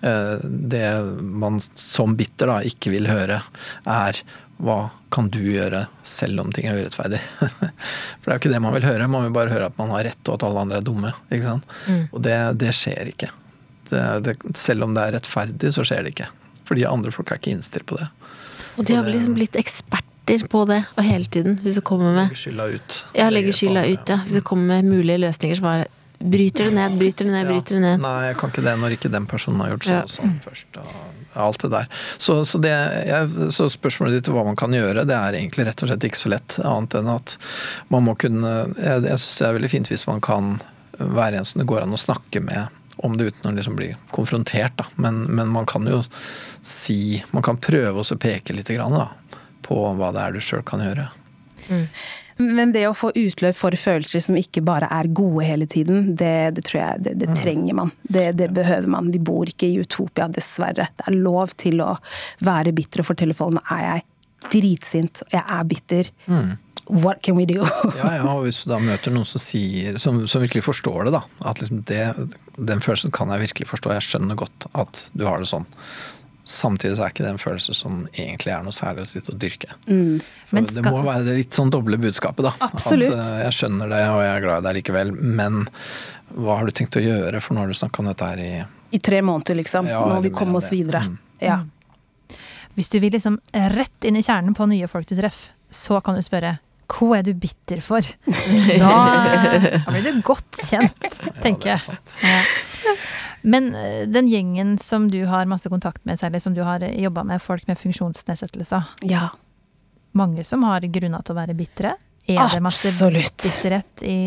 eh, 0.07 0.37
Det 0.45 0.85
man 1.19 1.59
som 1.75 2.15
bitter 2.15 2.47
da 2.53 2.61
ikke 2.63 2.93
vil 2.95 3.11
høre, 3.11 3.41
er 3.83 4.21
hva 4.57 4.77
kan 5.11 5.27
du 5.31 5.41
gjøre 5.43 5.85
selv 6.07 6.39
om 6.43 6.51
ting 6.55 6.67
er 6.69 6.79
urettferdig? 6.79 7.19
For 7.39 8.27
det 8.27 8.31
er 8.31 8.37
jo 8.37 8.41
ikke 8.41 8.53
det 8.53 8.61
man 8.63 8.75
vil 8.77 8.87
høre, 8.87 9.09
man 9.11 9.27
vil 9.27 9.35
bare 9.35 9.51
høre 9.51 9.69
at 9.71 9.79
man 9.79 9.91
har 9.91 10.07
rett 10.07 10.29
og 10.29 10.37
at 10.37 10.45
alle 10.47 10.63
andre 10.63 10.79
er 10.79 10.87
dumme. 10.87 11.11
sant? 11.43 11.75
Og 12.11 12.23
det, 12.23 12.37
det 12.61 12.71
skjer 12.75 13.11
ikke. 13.11 13.31
Det, 13.89 14.03
det, 14.25 14.35
selv 14.57 14.87
om 14.87 14.95
det 14.95 15.03
er 15.03 15.17
rettferdig, 15.17 15.73
så 15.75 15.85
skjer 15.87 16.05
det 16.05 16.15
ikke. 16.15 16.29
Fordi 16.65 16.87
andre 16.89 17.13
folk 17.13 17.31
er 17.31 17.41
ikke 17.41 17.53
innstilt 17.53 17.87
på 17.89 17.99
det. 17.99 18.07
Og 18.75 18.87
de 18.87 18.95
har 18.97 19.05
vel 19.05 19.15
liksom 19.15 19.35
blitt 19.37 19.59
eksperter 19.59 20.47
på 20.51 20.63
det, 20.67 20.81
og 20.95 21.05
hele 21.05 21.29
tiden. 21.31 21.59
Hvis 21.63 21.77
du 21.77 21.83
kommer 21.85 22.15
med 22.15 22.31
Legger 22.31 22.41
skylda 22.41 22.65
ut. 22.73 22.97
Ja, 23.15 23.27
legger 23.29 23.55
skylda 23.55 23.85
ut, 23.85 24.09
ja. 24.09 24.17
Hvis 24.25 24.39
du 24.39 24.47
kommer 24.47 24.73
med 24.73 24.89
mulige 24.89 25.19
løsninger, 25.21 25.59
som 25.59 25.67
bare 25.67 25.85
bryter 26.31 26.69
det 26.69 26.75
ned, 26.77 26.97
bryter 26.99 27.27
det 27.27 27.31
ned, 27.33 27.47
bryter 27.49 27.77
det 27.77 27.81
ned. 27.83 28.01
Nei, 28.03 28.15
jeg 28.29 28.37
kan 28.39 28.51
ikke 28.53 28.63
det 28.65 28.75
når 28.81 28.95
ikke 28.97 29.11
den 29.13 29.27
personen 29.29 29.61
har 29.63 29.73
gjort 29.75 29.87
sånn 29.87 29.95
Ja. 29.95 30.03
og 30.07 30.13
sånn 30.13 30.35
først. 30.43 30.79
Og 30.81 31.41
alt 31.45 31.61
det 31.65 31.69
der. 31.73 31.89
Så, 32.17 32.37
så, 32.47 32.61
det, 32.63 32.71
jeg, 33.09 33.51
så 33.55 33.67
spørsmålet 33.71 34.19
ditt 34.19 34.31
hva 34.33 34.45
man 34.47 34.55
kan 34.59 34.73
gjøre, 34.75 35.03
det 35.07 35.17
er 35.17 35.37
egentlig 35.39 35.65
rett 35.67 35.83
og 35.83 35.91
slett 35.91 36.07
ikke 36.07 36.21
så 36.21 36.31
lett. 36.31 36.57
Annet 36.63 36.95
enn 37.01 37.11
at 37.11 37.35
man 37.91 38.05
må 38.07 38.15
kunne 38.19 38.53
Jeg, 38.79 39.03
jeg 39.03 39.19
syns 39.19 39.37
det 39.41 39.47
er 39.49 39.57
veldig 39.59 39.71
fint 39.75 39.91
hvis 39.91 40.07
man 40.07 40.23
kan 40.23 40.55
være 40.97 41.41
en 41.41 41.45
som 41.47 41.59
det 41.59 41.67
går 41.67 41.83
an 41.83 41.95
å 41.95 41.99
snakke 41.99 42.39
med 42.43 42.67
om 43.03 43.17
det 43.19 43.25
uten 43.33 43.51
å 43.51 43.55
liksom 43.57 43.75
bli 43.75 43.89
konfrontert, 44.15 44.77
da. 44.79 44.85
Men, 44.95 45.25
men 45.27 45.49
man 45.51 45.65
kan 45.67 45.83
jo 45.89 45.99
si 46.63 47.21
Man 47.35 47.43
kan 47.43 47.57
prøve 47.59 47.99
å 47.99 48.17
peke 48.17 48.55
litt 48.55 48.71
grann, 48.71 48.95
da, 48.95 49.09
på 49.67 49.75
hva 49.99 50.13
det 50.15 50.21
er 50.23 50.37
du 50.37 50.39
sjøl 50.39 50.63
kan 50.63 50.79
gjøre. 50.79 51.09
Men 52.37 52.73
det 52.75 52.83
å 52.89 52.95
få 52.97 53.13
utløp 53.15 53.55
for 53.55 53.75
følelser 53.79 54.23
som 54.25 54.35
ikke 54.39 54.63
bare 54.65 54.89
er 54.91 55.07
gode 55.15 55.45
hele 55.47 55.67
tiden, 55.71 56.11
det, 56.19 56.55
det 56.57 56.65
tror 56.67 56.81
jeg 56.81 57.05
det, 57.05 57.13
det 57.21 57.37
trenger 57.39 57.77
man. 57.79 57.93
Det, 58.03 58.27
det 58.39 58.49
behøver 58.55 58.89
man. 58.91 59.11
Vi 59.13 59.21
bor 59.23 59.47
ikke 59.47 59.69
i 59.69 59.79
utopia, 59.79 60.27
dessverre. 60.27 60.89
Det 60.97 61.07
er 61.07 61.15
lov 61.15 61.55
til 61.61 61.79
å 61.85 61.93
være 62.43 62.75
bitter 62.75 63.03
og 63.03 63.11
fortelle 63.13 63.37
folk 63.37 63.55
nå 63.55 63.63
er 63.71 63.85
jeg 63.87 64.05
dritsint, 64.51 65.23
jeg 65.31 65.41
er 65.41 65.67
bitter. 65.69 66.11
What 66.85 67.23
can 67.25 67.37
we 67.39 67.47
do? 67.49 67.63
Ja, 67.97 68.11
ja, 68.19 68.25
og 68.29 68.43
hvis 68.45 68.59
du 68.63 68.69
da 68.69 68.77
møter 68.83 69.13
noen 69.13 69.25
som 69.25 69.41
sier, 69.41 69.97
som, 70.01 70.19
som 70.29 70.43
virkelig 70.43 70.67
forstår 70.67 71.07
det, 71.07 71.15
da. 71.15 71.23
At 71.49 71.61
liksom 71.61 71.81
det, 71.89 72.03
den 72.59 72.83
følelsen 72.83 73.13
kan 73.15 73.31
jeg 73.33 73.47
virkelig 73.47 73.71
forstå, 73.71 73.95
jeg 73.95 74.05
skjønner 74.05 74.37
godt 74.37 74.67
at 74.77 75.07
du 75.17 75.25
har 75.25 75.41
det 75.41 75.49
sånn. 75.49 75.65
Samtidig 76.45 76.97
så 76.99 77.07
er 77.07 77.13
ikke 77.13 77.23
det 77.25 77.31
en 77.33 77.41
følelse 77.41 77.73
som 77.73 78.03
egentlig 78.13 78.51
er 78.53 78.65
noe 78.65 78.75
særlig 78.75 79.01
å 79.01 79.09
sitte 79.09 79.33
og 79.33 79.39
dyrke. 79.41 79.71
Mm. 79.89 80.19
Skal... 80.45 80.67
det 80.75 80.83
må 80.85 80.99
være 81.01 81.25
det 81.25 81.37
litt 81.39 81.57
sånn 81.57 81.71
doble 81.73 81.97
budskapet, 82.01 82.45
da. 82.45 82.51
Absolutt. 82.67 83.15
At 83.15 83.23
eh, 83.23 83.39
jeg 83.47 83.55
skjønner 83.59 83.89
det, 83.89 84.01
og 84.13 84.21
jeg 84.21 84.33
er 84.35 84.43
glad 84.45 84.61
i 84.61 84.67
deg 84.67 84.77
likevel, 84.79 85.13
men 85.41 85.63
hva 86.35 86.59
har 86.59 86.69
du 86.69 86.75
tenkt 86.77 86.99
å 86.99 87.01
gjøre? 87.01 87.41
For 87.41 87.57
nå 87.57 87.63
har 87.63 87.73
du 87.73 87.77
snakka 87.77 88.03
om 88.03 88.11
dette 88.11 88.29
her 88.29 88.43
i 88.43 88.51
I 88.93 89.01
tre 89.01 89.23
måneder, 89.25 89.57
liksom. 89.57 89.89
Ja, 89.89 90.03
Nå 90.05 90.19
må 90.19 90.27
vi 90.27 90.33
komme 90.37 90.61
oss 90.61 90.69
videre. 90.73 91.01
Mm. 91.09 91.17
Ja. 91.41 91.57
Hvis 92.77 92.93
du 92.93 92.99
vil 93.01 93.15
liksom 93.15 93.39
rett 93.73 94.05
inn 94.05 94.19
i 94.19 94.23
kjernen 94.25 94.53
på 94.53 94.69
nye 94.69 94.89
folk 94.91 95.09
du 95.09 95.15
treffer, 95.17 95.49
så 95.73 95.97
kan 96.05 96.17
du 96.17 96.21
spørre 96.23 96.59
hva 96.93 97.15
er 97.17 97.25
du 97.25 97.33
bitter 97.33 97.81
for? 97.81 98.05
Da, 98.25 98.89
da 99.87 99.89
blir 99.89 100.05
du 100.05 100.21
godt 100.25 100.59
kjent, 100.61 101.07
tenker 101.41 101.73
Ja, 101.73 101.73
det 101.73 101.73
er 101.73 101.73
jeg. 101.73 101.85
sant. 101.87 102.17
Ja. 102.21 102.41
Men 103.45 103.71
eh, 103.77 104.03
den 104.09 104.27
gjengen 104.31 104.75
som 104.81 105.07
du 105.11 105.19
har 105.29 105.45
masse 105.49 105.69
kontakt 105.69 106.01
med, 106.05 106.19
særlig 106.19 106.41
som 106.41 106.55
du 106.57 106.63
har 106.65 106.81
jobba 106.89 107.23
med, 107.23 107.41
folk 107.43 107.67
med 107.69 107.79
funksjonsnedsettelser. 107.81 108.95
ja. 109.05 109.29
Mange 110.15 110.45
som 110.47 110.61
har 110.63 110.79
grunner 110.87 111.23
til 111.27 111.33
å 111.33 111.35
være 111.35 111.53
bitre. 111.59 111.89
Er 112.31 112.47
det 112.53 112.61
masse 112.63 112.87
Absolutt. 112.87 113.35
bitterhet 113.43 114.03
i, 114.07 114.19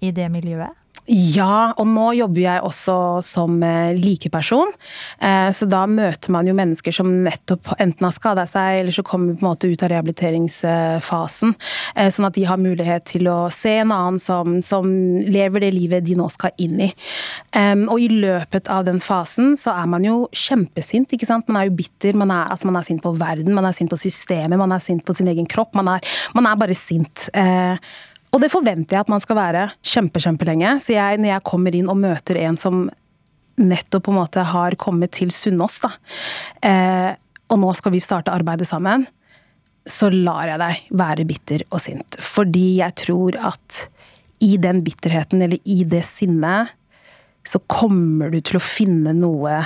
i 0.00 0.10
det 0.16 0.30
miljøet? 0.32 0.72
Ja, 1.06 1.70
og 1.78 1.86
nå 1.86 2.08
jobber 2.18 2.40
jeg 2.42 2.62
også 2.66 2.94
som 3.22 3.60
eh, 3.62 3.94
likeperson. 3.94 4.72
Eh, 5.22 5.50
Så 5.54 5.68
da 5.70 5.84
møter 5.86 6.32
man 6.34 6.48
jo 6.48 6.54
mennesker 6.58 6.90
som 6.94 7.12
nettopp 7.22 7.76
enten 7.78 8.08
har 8.08 8.14
skada 8.16 8.42
seg, 8.50 8.80
eller 8.80 8.94
så 8.94 9.04
kommer 9.06 9.36
på 9.36 9.44
en 9.44 9.50
måte 9.52 9.70
ut 9.70 9.84
av 9.86 9.92
rehabiliteringsfasen. 9.92 11.54
Eh, 11.94 12.10
Sånn 12.10 12.26
at 12.26 12.34
de 12.34 12.46
har 12.48 12.58
mulighet 12.58 13.06
til 13.12 13.30
å 13.30 13.36
se 13.54 13.76
en 13.84 13.94
annen 13.94 14.18
som, 14.18 14.58
som 14.66 14.88
lever 15.22 15.62
det 15.62 15.70
livet 15.76 16.06
de 16.08 16.16
nå 16.18 16.26
skal 16.32 16.50
inn 16.58 16.82
i. 16.88 16.90
Og 17.56 18.02
i 18.02 18.08
løpet 18.10 18.66
av 18.72 18.84
den 18.88 18.98
fasen 19.02 19.54
så 19.58 19.76
er 19.78 19.86
man 19.90 20.04
jo 20.04 20.16
kjempesint, 20.34 21.14
ikke 21.14 21.28
sant. 21.28 21.46
Man 21.48 21.60
er 21.60 21.70
jo 21.70 21.76
bitter, 21.78 22.18
man 22.18 22.32
er, 22.34 22.50
altså 22.50 22.68
man 22.68 22.80
er 22.80 22.86
sint 22.88 23.04
på 23.04 23.14
verden, 23.18 23.54
man 23.54 23.68
er 23.68 23.76
sint 23.76 23.92
på 23.92 23.98
systemet, 24.00 24.58
man 24.58 24.74
er 24.74 24.82
sint 24.82 25.04
på 25.06 25.14
sin 25.16 25.30
egen 25.30 25.46
kropp. 25.50 25.76
Man 25.78 25.94
er, 25.94 26.12
man 26.36 26.50
er 26.50 26.58
bare 26.60 26.76
sint. 26.78 27.28
Og 28.36 28.42
det 28.42 28.52
forventer 28.52 28.98
jeg 28.98 29.06
at 29.06 29.10
man 29.10 29.22
skal 29.24 29.38
være 29.38 29.66
kjempe, 29.80 30.20
kjempelenge. 30.20 30.74
Så 30.84 30.92
jeg, 30.92 31.16
når 31.22 31.30
jeg 31.30 31.46
kommer 31.48 31.76
inn 31.76 31.88
og 31.88 31.96
møter 32.02 32.36
en 32.42 32.58
som 32.60 32.82
nettopp 33.56 34.04
på 34.04 34.12
en 34.12 34.18
måte 34.18 34.42
har 34.44 34.76
kommet 34.76 35.14
til 35.16 35.30
Sunnaas, 35.32 35.78
da, 35.80 35.94
eh, 36.68 37.14
og 37.48 37.62
nå 37.62 37.70
skal 37.78 37.94
vi 37.94 38.02
starte 38.04 38.34
arbeidet 38.34 38.68
sammen, 38.68 39.06
så 39.88 40.10
lar 40.12 40.50
jeg 40.50 40.60
deg 40.60 40.90
være 41.00 41.24
bitter 41.30 41.64
og 41.70 41.80
sint. 41.80 42.18
Fordi 42.20 42.82
jeg 42.82 42.96
tror 43.00 43.38
at 43.48 43.86
i 44.44 44.58
den 44.60 44.82
bitterheten, 44.84 45.40
eller 45.46 45.62
i 45.64 45.78
det 45.88 46.02
sinnet, 46.04 46.74
så 47.46 47.62
kommer 47.70 48.34
du 48.34 48.42
til 48.44 48.58
å 48.58 48.66
finne 48.66 49.14
noe 49.16 49.62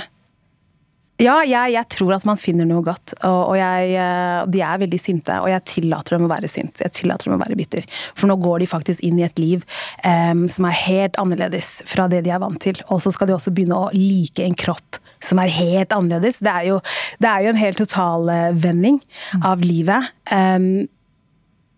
ja, 1.21 1.37
jeg, 1.45 1.73
jeg 1.75 1.87
tror 1.93 2.15
at 2.17 2.25
man 2.27 2.39
finner 2.39 2.67
noe 2.67 2.83
godt. 2.85 3.13
Og, 3.19 3.53
og 3.53 3.57
jeg, 3.59 3.93
eh, 4.01 4.39
de 4.51 4.63
er 4.65 4.81
veldig 4.81 4.99
sinte, 5.01 5.37
og 5.41 5.49
jeg 5.51 5.65
tillater 5.69 6.17
dem 6.17 6.27
å 6.27 6.31
være 6.31 6.49
sint. 6.51 6.81
Jeg 6.81 6.95
tillater 6.97 7.29
dem 7.29 7.37
å 7.37 7.41
være 7.41 7.57
bitter. 7.59 7.87
For 8.17 8.29
nå 8.29 8.37
går 8.41 8.63
de 8.63 8.69
faktisk 8.71 9.03
inn 9.05 9.19
i 9.21 9.25
et 9.27 9.41
liv 9.41 9.65
um, 10.05 10.45
som 10.51 10.67
er 10.69 10.77
helt 10.81 11.17
annerledes 11.21 11.73
fra 11.89 12.07
det 12.11 12.23
de 12.25 12.33
er 12.33 12.41
vant 12.41 12.59
til. 12.61 12.79
Og 12.89 13.03
så 13.03 13.13
skal 13.13 13.29
de 13.29 13.37
også 13.37 13.53
begynne 13.53 13.77
å 13.77 13.91
like 13.95 14.45
en 14.45 14.57
kropp 14.57 15.01
som 15.21 15.41
er 15.41 15.53
helt 15.53 15.93
annerledes. 15.93 16.41
Det 16.41 16.51
er 16.51 16.71
jo, 16.71 16.79
det 17.21 17.29
er 17.29 17.45
jo 17.45 17.53
en 17.53 17.61
helt 17.61 17.81
totalvending 17.81 18.99
av 19.45 19.61
livet. 19.65 20.11
Em, 20.33 20.87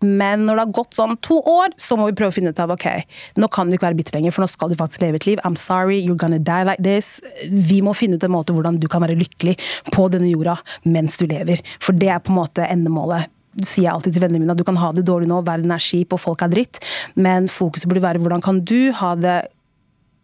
men 0.04 0.44
når 0.46 0.58
det 0.58 0.64
har 0.66 0.74
gått 0.78 0.98
sånn 0.98 1.16
to 1.24 1.40
år, 1.40 1.74
så 1.80 1.96
må 1.98 2.08
vi 2.10 2.16
prøve 2.18 2.32
å 2.32 2.36
finne 2.36 2.52
ut 2.54 2.62
av 2.62 2.72
ok, 2.74 2.86
nå 3.40 3.48
kan 3.52 3.70
du 3.70 3.76
ikke 3.76 3.88
være 3.88 3.98
bitter 3.98 4.18
lenger, 4.18 4.34
for 4.34 4.44
nå 4.44 4.50
skal 4.52 4.72
du 4.72 4.78
faktisk 4.78 5.04
leve 5.04 5.20
et 5.20 5.28
liv. 5.28 5.42
I'm 5.44 5.58
sorry, 5.58 5.98
you're 6.00 6.18
gonna 6.20 6.38
die 6.38 6.66
like 6.68 6.84
this. 6.84 7.16
Vi 7.48 7.80
må 7.84 7.96
finne 7.96 8.18
ut 8.18 8.26
en 8.26 8.34
måte 8.34 8.54
hvordan 8.54 8.80
du 8.82 8.88
kan 8.92 9.04
være 9.04 9.18
lykkelig 9.18 9.56
på 9.94 10.08
denne 10.12 10.30
jorda 10.30 10.58
mens 10.84 11.18
du 11.20 11.26
lever. 11.30 11.64
For 11.82 11.96
det 11.96 12.12
er 12.12 12.22
på 12.24 12.34
en 12.34 12.40
måte 12.42 12.68
endemålet. 12.68 13.30
Det 13.54 13.68
sier 13.70 13.86
jeg 13.86 13.94
alltid 13.94 14.16
til 14.16 14.24
vennene 14.24 14.42
mine, 14.42 14.54
at 14.54 14.58
du 14.58 14.66
kan 14.66 14.78
ha 14.82 14.90
det 14.94 15.06
dårlig 15.06 15.28
nå, 15.30 15.40
verden 15.46 15.70
er 15.70 15.82
skip 15.82 16.14
og 16.16 16.22
folk 16.22 16.42
er 16.42 16.50
dritt, 16.50 16.80
men 17.14 17.46
fokuset 17.52 17.86
burde 17.90 18.02
være 18.02 18.22
hvordan 18.22 18.42
kan 18.42 18.58
du 18.66 18.90
ha 18.98 19.12
det 19.18 19.36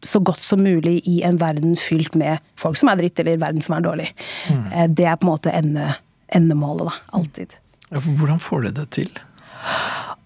så 0.02 0.18
godt 0.24 0.40
som 0.40 0.62
mulig 0.64 0.96
i 1.08 1.20
en 1.28 1.38
verden 1.40 1.76
fylt 1.78 2.16
med 2.18 2.40
folk 2.58 2.78
som 2.80 2.88
er 2.90 2.98
dritt, 3.00 3.20
eller 3.20 3.40
verden 3.40 3.62
som 3.62 3.76
er 3.76 3.84
dårlig. 3.84 4.06
Mm. 4.48 4.94
Det 4.96 5.06
er 5.06 5.18
på 5.20 5.28
en 5.28 5.32
måte 5.34 5.52
endemålet, 5.54 6.88
da. 6.88 7.18
Alltid. 7.20 7.58
Ja, 7.90 8.00
Hvordan 8.00 8.40
får 8.40 8.62
du 8.62 8.70
det 8.80 8.86
til? 8.96 9.10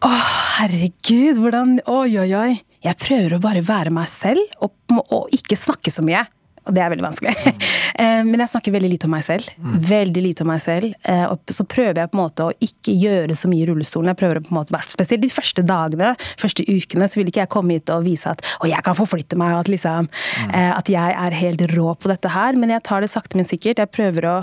Å, 0.05 0.11
herregud, 0.59 1.41
hvordan 1.43 1.79
Oi, 1.91 2.15
oi, 2.21 2.31
oi. 2.39 2.53
Jeg 2.85 2.99
prøver 3.01 3.37
å 3.37 3.43
bare 3.43 3.63
være 3.65 3.93
meg 3.95 4.11
selv, 4.13 4.43
og, 4.63 4.75
og 5.09 5.31
ikke 5.35 5.57
snakke 5.57 5.91
så 5.93 6.05
mye. 6.05 6.27
Og 6.65 6.73
det 6.73 6.81
er 6.81 6.93
veldig 6.95 7.05
vanskelig. 7.11 7.35
Eh, 7.95 8.25
Men 8.27 8.41
jeg 8.43 8.51
snakker 8.51 8.73
veldig 8.75 8.89
lite 8.91 9.07
om 9.07 9.13
meg 9.15 9.23
selv. 9.23 9.47
Veldig 9.87 10.23
lite 10.25 10.43
om 10.43 10.49
meg 10.51 10.59
selv. 10.65 10.97
Eh, 11.07 11.21
Og 11.31 11.53
så 11.55 11.63
prøver 11.71 12.01
jeg 12.01 12.11
på 12.11 12.17
en 12.19 12.23
måte 12.25 12.47
å 12.49 12.55
ikke 12.67 12.91
gjøre 12.99 13.37
så 13.39 13.47
mye 13.47 13.63
i 13.63 13.69
rullestolen. 13.69 14.09
Jeg 14.11 14.19
prøver 14.19 14.41
å 14.41 14.43
på 14.43 14.51
en 14.51 14.57
måte, 14.59 14.81
Spesielt 14.91 15.23
de 15.23 15.31
første 15.31 15.63
dagene, 15.63 16.09
første 16.41 16.65
ukene, 16.67 17.07
så 17.07 17.21
vil 17.21 17.31
ikke 17.31 17.45
jeg 17.45 17.53
komme 17.55 17.77
hit 17.77 17.93
og 17.95 18.03
vise 18.09 18.33
at 18.33 18.43
å, 18.59 18.67
jeg 18.67 18.83
kan 18.83 18.99
forflytte 18.99 19.39
meg, 19.39 19.55
og 19.55 19.63
at, 19.63 19.71
liksom, 19.71 20.09
eh, 20.49 20.73
at 20.75 20.91
jeg 20.91 21.15
er 21.29 21.39
helt 21.39 21.63
rå 21.77 21.95
på 21.95 22.11
dette 22.11 22.35
her. 22.35 22.59
Men 22.59 22.75
jeg 22.75 22.83
tar 22.91 23.07
det 23.07 23.13
sakte, 23.15 23.39
men 23.39 23.47
sikkert. 23.47 23.79
Jeg 23.85 23.95
prøver 23.95 24.27
å 24.33 24.37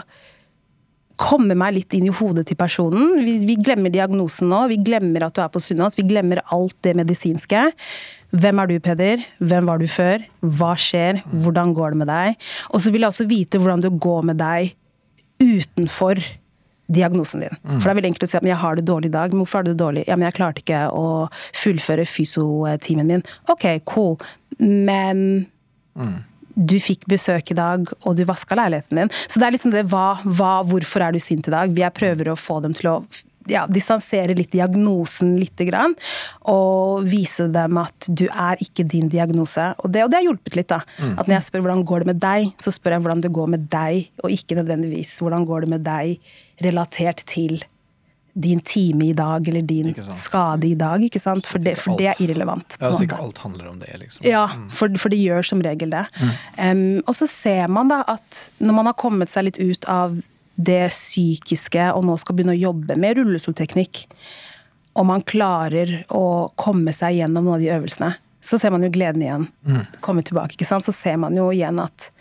komme 1.22 1.56
meg 1.58 1.76
litt 1.76 1.94
inn 1.98 2.08
i 2.10 2.14
hodet 2.14 2.48
til 2.50 2.58
personen. 2.60 3.22
Vi, 3.26 3.38
vi 3.46 3.58
glemmer 3.62 3.94
diagnosen 3.94 4.50
nå, 4.52 4.64
vi 4.72 4.80
glemmer 4.82 5.28
at 5.28 5.38
du 5.38 5.44
er 5.44 5.54
på 5.54 5.62
Sunnaas, 5.62 5.98
vi 6.00 6.08
glemmer 6.10 6.42
alt 6.56 6.78
det 6.86 6.96
medisinske. 6.98 7.70
Hvem 8.32 8.62
er 8.64 8.70
du, 8.72 8.78
Peder? 8.84 9.24
Hvem 9.44 9.70
var 9.70 9.82
du 9.82 9.88
før? 9.92 10.24
Hva 10.42 10.74
skjer? 10.80 11.22
Hvordan 11.44 11.74
går 11.78 11.94
det 11.94 12.02
med 12.04 12.12
deg? 12.12 12.46
Og 12.72 12.84
så 12.84 12.94
vil 12.94 13.04
jeg 13.04 13.14
også 13.14 13.28
vite 13.30 13.60
hvordan 13.62 13.84
det 13.84 13.92
går 14.02 14.30
med 14.32 14.40
deg 14.42 14.74
utenfor 15.42 16.22
diagnosen 16.92 17.46
din. 17.46 17.56
For 17.64 17.86
det 17.86 17.92
er 17.92 18.00
veldig 18.00 18.12
enkelt 18.12 18.26
å 18.28 18.32
si 18.32 18.40
at 18.40 18.48
jeg 18.48 18.60
har 18.64 18.80
det 18.80 18.88
dårlig 18.88 19.12
i 19.12 19.16
dag. 19.16 19.32
Men 19.32 19.44
hvorfor 19.44 19.62
har 19.62 19.68
du 19.68 19.72
det 19.72 19.80
dårlig? 19.82 20.04
Ja, 20.08 20.18
men 20.18 20.28
jeg 20.28 20.38
klarte 20.40 20.64
ikke 20.64 20.82
å 20.96 21.06
fullføre 21.56 22.08
fysiotimen 22.10 23.08
min. 23.12 23.24
Ok, 23.52 23.68
cool. 23.90 24.18
Men 24.60 25.46
du 26.56 26.78
fikk 26.84 27.08
besøk 27.12 27.52
i 27.54 27.58
dag, 27.58 27.90
og 28.04 28.16
du 28.18 28.26
vaska 28.28 28.58
leiligheten 28.58 29.04
din. 29.04 29.12
Så 29.28 29.42
det 29.42 29.48
er 29.48 29.56
liksom 29.58 29.74
det 29.74 29.88
hva, 29.92 30.22
hva, 30.26 30.54
hvorfor 30.68 31.06
er 31.06 31.16
du 31.16 31.22
sint 31.22 31.48
i 31.48 31.54
dag? 31.54 31.76
Jeg 31.78 31.98
prøver 31.98 32.32
å 32.32 32.40
få 32.40 32.60
dem 32.66 32.76
til 32.78 32.92
å 32.92 32.96
ja, 33.50 33.66
distansere 33.70 34.36
litt 34.38 34.52
diagnosen 34.54 35.34
lite 35.40 35.66
grann, 35.70 35.96
og 36.52 37.08
vise 37.10 37.48
dem 37.52 37.80
at 37.82 38.08
du 38.08 38.28
er 38.30 38.62
ikke 38.62 38.86
din 38.88 39.10
diagnose. 39.12 39.72
Og 39.82 39.94
det, 39.94 40.06
og 40.06 40.14
det 40.14 40.20
har 40.20 40.28
hjulpet 40.30 40.58
litt, 40.60 40.70
da. 40.72 40.82
At 41.16 41.28
når 41.28 41.38
jeg 41.40 41.48
spør 41.50 41.66
hvordan 41.66 41.86
går 41.88 42.04
det 42.04 42.12
med 42.14 42.22
deg, 42.22 42.50
så 42.62 42.74
spør 42.74 42.98
jeg 42.98 43.06
hvordan 43.06 43.26
det 43.26 43.36
går 43.40 43.54
med 43.56 43.68
deg, 43.72 44.10
og 44.24 44.38
ikke 44.38 44.58
nødvendigvis 44.60 45.18
hvordan 45.24 45.48
går 45.50 45.66
det 45.66 45.74
med 45.76 45.86
deg 45.88 46.34
relatert 46.62 47.24
til 47.30 47.62
din 48.34 48.60
time 48.64 49.10
i 49.10 49.14
dag, 49.14 49.48
eller 49.48 49.62
din 49.62 49.94
skade 50.16 50.68
i 50.70 50.76
dag, 50.80 51.04
ikke 51.04 51.20
sant? 51.20 51.48
For 51.48 51.60
det, 51.60 51.76
for 51.82 52.00
det 52.00 52.08
er 52.14 52.22
irrelevant. 52.24 52.78
Ja, 52.80 52.94
Så 52.94 53.04
ikke 53.06 53.20
alt 53.20 53.42
handler 53.44 53.68
om 53.72 53.80
det, 53.82 53.92
liksom. 54.00 54.26
Ja, 54.28 54.46
for, 54.72 54.92
for 55.02 55.12
det 55.12 55.20
gjør 55.20 55.44
som 55.46 55.64
regel 55.66 55.92
det. 55.92 56.06
Um, 56.58 57.02
og 57.06 57.16
så 57.18 57.28
ser 57.28 57.68
man 57.72 57.92
da 57.92 58.02
at 58.08 58.46
når 58.64 58.78
man 58.78 58.92
har 58.92 58.98
kommet 59.00 59.34
seg 59.34 59.50
litt 59.50 59.60
ut 59.60 59.88
av 59.92 60.16
det 60.62 60.88
psykiske 60.94 61.90
og 61.96 62.06
nå 62.06 62.16
skal 62.22 62.38
begynne 62.38 62.56
å 62.56 62.64
jobbe 62.70 62.98
med 63.00 63.20
rullestolteknikk, 63.20 64.06
og 65.00 65.08
man 65.08 65.24
klarer 65.24 66.02
å 66.12 66.52
komme 66.60 66.92
seg 66.96 67.22
gjennom 67.22 67.48
noen 67.48 67.60
av 67.60 67.64
de 67.64 67.72
øvelsene, 67.72 68.12
så 68.42 68.60
ser 68.60 68.74
man 68.74 68.84
jo 68.84 68.90
gleden 68.94 69.22
igjen 69.22 69.48
komme 70.02 70.24
tilbake. 70.26 70.58
ikke 70.58 70.68
sant? 70.68 70.86
Så 70.86 70.94
ser 70.96 71.20
man 71.22 71.36
jo 71.38 71.52
igjen 71.54 71.82
at 71.84 72.12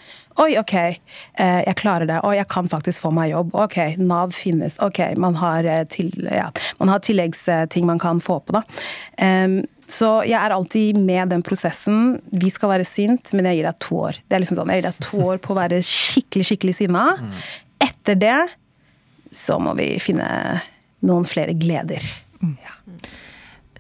Oi, 0.41 0.55
ok, 0.57 0.75
eh, 0.79 1.59
jeg 1.67 1.77
klarer 1.77 2.09
det. 2.09 2.21
Oi, 2.25 2.37
jeg 2.39 2.47
kan 2.49 2.69
faktisk 2.71 3.03
få 3.03 3.11
meg 3.13 3.33
jobb. 3.33 3.51
Ok, 3.61 3.77
Nav 3.99 4.31
finnes. 4.33 4.79
Ok, 4.81 5.03
man 5.21 5.35
har, 5.37 5.67
eh, 5.69 5.83
til, 5.91 6.09
ja, 6.23 6.47
man 6.79 6.89
har 6.89 7.03
tilleggsting 7.05 7.85
man 7.85 7.99
kan 8.01 8.23
få 8.25 8.39
på, 8.41 8.55
da. 8.55 8.63
Um, 9.21 9.59
så 9.91 10.23
jeg 10.25 10.39
er 10.39 10.55
alltid 10.55 10.97
med 11.03 11.35
den 11.35 11.43
prosessen. 11.45 12.23
Vi 12.31 12.49
skal 12.55 12.73
være 12.73 12.87
sint, 12.89 13.35
men 13.35 13.51
jeg 13.51 13.59
gir 13.59 13.69
deg 13.69 13.81
to 13.83 14.01
år. 14.07 14.21
Det 14.23 14.39
er 14.39 14.45
liksom 14.45 14.61
sånn, 14.61 14.71
Jeg 14.71 14.81
gir 14.81 14.89
deg 14.89 15.03
to 15.11 15.23
år 15.27 15.43
på 15.43 15.53
å 15.53 15.59
være 15.59 15.83
skikkelig, 15.85 16.47
skikkelig 16.53 16.77
sinna. 16.79 17.05
Etter 17.83 18.15
det 18.15 18.39
så 19.35 19.59
må 19.63 19.75
vi 19.79 19.93
finne 20.03 20.31
noen 21.07 21.27
flere 21.27 21.57
gleder. 21.59 22.07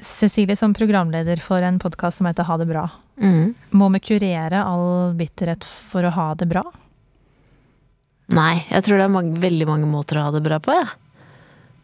Cecilie, 0.03 0.57
som 0.57 0.75
programleder 0.77 1.41
for 1.43 1.63
en 1.63 1.79
podkast 1.83 2.19
som 2.21 2.27
heter 2.31 2.45
Ha 2.49 2.57
det 2.61 2.67
bra, 2.71 2.89
Mm. 3.21 3.55
må 3.73 3.91
vi 3.93 4.01
kurere 4.01 4.63
all 4.65 5.13
bitterhet 5.15 5.65
for 5.65 6.03
å 6.03 6.11
ha 6.15 6.35
det 6.35 6.49
bra? 6.49 6.63
Nei, 8.31 8.65
jeg 8.71 8.85
tror 8.87 8.97
det 9.01 9.05
er 9.05 9.13
mange, 9.13 9.37
veldig 9.43 9.67
mange 9.67 9.87
måter 9.91 10.17
å 10.21 10.23
ha 10.29 10.31
det 10.31 10.43
bra 10.45 10.59
på, 10.63 10.73
jeg. 10.73 10.87
Ja. 10.87 10.97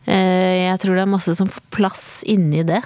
Jeg 0.07 0.79
tror 0.81 0.95
det 0.95 1.03
er 1.03 1.11
masse 1.11 1.35
som 1.35 1.49
får 1.51 1.63
plass 1.75 2.23
inni 2.25 2.63
det. 2.63 2.81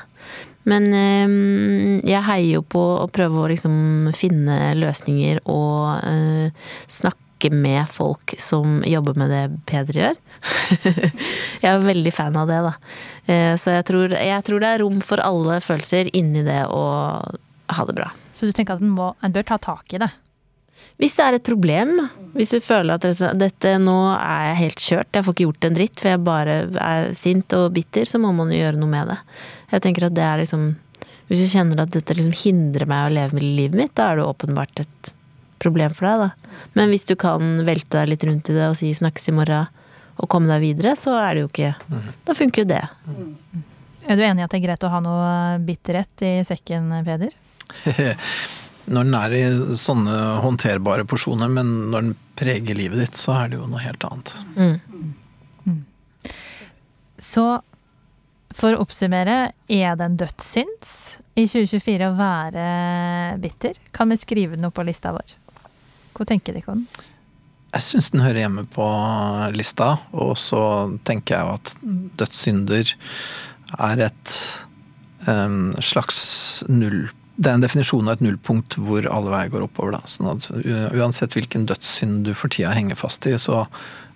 Men 0.64 0.86
eh, 0.96 2.08
jeg 2.08 2.22
heier 2.24 2.54
jo 2.56 2.62
på 2.62 2.80
å 3.02 3.08
prøve 3.12 3.42
å 3.44 3.48
liksom 3.52 4.08
finne 4.16 4.72
løsninger 4.78 5.42
og 5.44 6.00
eh, 6.08 6.50
snakke 7.40 7.50
med 7.56 7.88
folk 7.88 8.34
som 8.38 8.82
jobber 8.84 9.14
med 9.16 9.30
det 9.30 9.60
Peder 9.66 9.92
gjør. 9.94 10.16
jeg 11.62 11.70
er 11.70 11.78
veldig 11.84 12.12
fan 12.12 12.36
av 12.36 12.48
det, 12.48 12.60
da. 12.62 12.74
Eh, 13.26 13.56
Så 13.56 13.70
jeg 13.72 13.84
tror, 13.88 14.10
jeg 14.12 14.44
tror 14.44 14.60
det 14.60 14.68
er 14.68 14.80
rom 14.82 15.00
for 15.00 15.18
alle 15.20 15.60
følelser 15.60 16.10
inni 16.14 16.42
det 16.44 16.66
å 16.68 17.22
ha 17.70 17.84
det 17.86 17.94
bra. 17.94 18.10
Så 18.32 18.46
du 18.46 18.52
tenker 18.52 18.74
at 18.76 18.82
en, 18.82 18.90
må, 18.90 19.14
en 19.22 19.32
bør 19.32 19.42
ta 19.46 19.58
tak 19.58 19.92
i 19.94 19.98
det? 19.98 20.10
Hvis 21.00 21.16
det 21.16 21.24
er 21.24 21.36
et 21.36 21.44
problem, 21.44 21.94
hvis 22.34 22.52
du 22.52 22.60
føler 22.60 22.94
at 22.94 23.04
dette, 23.04 23.32
dette 23.36 23.72
nå 23.80 23.96
er 24.16 24.50
jeg 24.50 24.60
helt 24.60 24.84
kjørt, 24.84 25.14
jeg 25.14 25.24
får 25.24 25.34
ikke 25.34 25.46
gjort 25.46 25.64
en 25.64 25.76
dritt, 25.76 26.00
for 26.00 26.10
jeg 26.10 26.24
bare 26.24 26.54
er 26.80 27.10
sint 27.16 27.52
og 27.56 27.72
bitter, 27.76 28.04
så 28.08 28.20
må 28.20 28.32
man 28.36 28.52
jo 28.52 28.60
gjøre 28.60 28.80
noe 28.80 28.90
med 28.90 29.12
det. 29.12 29.18
Jeg 29.72 29.84
tenker 29.84 30.08
at 30.08 30.16
det 30.16 30.24
er 30.26 30.40
liksom 30.42 30.72
Hvis 31.30 31.44
du 31.44 31.46
kjenner 31.52 31.78
at 31.84 31.92
dette 31.94 32.14
liksom 32.16 32.34
hindrer 32.34 32.88
meg 32.90 33.06
å 33.06 33.12
leve 33.14 33.36
med 33.38 33.44
livet 33.44 33.78
mitt, 33.78 33.92
da 33.94 34.08
er 34.10 34.18
det 34.18 34.24
åpenbart 34.26 34.80
et 34.82 35.12
problem 35.62 35.92
for 35.94 36.08
deg, 36.08 36.24
da. 36.24 36.60
Men 36.78 36.92
hvis 36.92 37.06
du 37.08 37.14
kan 37.20 37.60
velte 37.66 38.00
deg 38.00 38.14
litt 38.14 38.26
rundt 38.28 38.50
i 38.50 38.56
det 38.56 38.68
og 38.68 38.78
si 38.78 38.92
'snakkes 38.96 39.30
i 39.30 39.36
morgen' 39.36 39.68
og 40.20 40.28
komme 40.28 40.50
deg 40.50 40.60
videre, 40.60 40.96
så 40.98 41.14
er 41.16 41.34
det 41.34 41.44
jo 41.44 41.48
ikke 41.48 41.74
Da 42.26 42.34
funker 42.36 42.64
jo 42.64 42.68
det. 42.68 42.84
Er 44.08 44.16
du 44.16 44.22
enig 44.24 44.42
i 44.42 44.44
at 44.44 44.50
det 44.52 44.58
er 44.60 44.66
greit 44.66 44.84
å 44.84 44.92
ha 44.92 45.00
noe 45.00 45.58
bitterhet 45.64 46.24
i 46.26 46.32
sekken, 46.44 46.90
Peder? 47.04 47.32
Når 48.90 49.06
den 49.06 49.14
er 49.14 49.34
i 49.36 49.42
sånne 49.78 50.14
håndterbare 50.42 51.04
porsjoner, 51.06 51.50
men 51.52 51.90
når 51.92 52.06
den 52.08 52.14
preger 52.34 52.74
livet 52.74 52.98
ditt, 52.98 53.18
så 53.20 53.36
er 53.36 53.52
det 53.52 53.60
jo 53.60 53.68
noe 53.70 53.82
helt 53.84 54.02
annet. 54.08 54.32
Mm. 54.56 54.80
Så 57.20 57.44
For 58.50 58.74
å 58.74 58.80
oppsummere, 58.82 59.52
er 59.70 59.92
det 59.94 60.06
en 60.08 60.16
dødssynd 60.18 60.88
i 61.38 61.44
2024 61.46 62.08
å 62.08 62.16
være 62.18 62.64
bitter? 63.38 63.78
Kan 63.94 64.10
vi 64.10 64.18
skrive 64.18 64.56
den 64.56 64.66
opp 64.66 64.74
på 64.74 64.82
lista 64.88 65.12
vår? 65.14 65.36
Hva 66.16 66.26
tenker 66.28 66.56
dere 66.56 66.74
om 66.74 66.82
den? 66.82 67.08
Jeg 67.70 67.86
syns 67.86 68.10
den 68.10 68.24
hører 68.24 68.42
hjemme 68.42 68.64
på 68.66 68.86
lista, 69.54 69.92
og 70.10 70.34
så 70.42 70.62
tenker 71.06 71.36
jeg 71.36 71.46
jo 71.46 71.52
at 71.54 71.74
dødssynder 72.18 72.90
er 73.78 74.02
et 74.08 74.34
um, 75.28 75.70
slags 75.78 76.18
null 76.66 77.12
Det 77.36 77.46
er 77.46 77.56
en 77.56 77.62
definisjon 77.62 78.08
av 78.10 78.18
et 78.18 78.24
nullpunkt 78.26 78.74
hvor 78.82 79.06
alle 79.08 79.30
veier 79.32 79.52
går 79.54 79.68
oppover. 79.68 79.94
Da. 79.96 80.02
Sånn 80.10 80.32
at 80.32 80.50
uansett 80.98 81.38
hvilken 81.38 81.64
dødssynd 81.70 82.26
du 82.26 82.34
for 82.36 82.52
tida 82.52 82.74
henger 82.76 82.98
fast 83.00 83.24
i, 83.30 83.36
så 83.40 83.62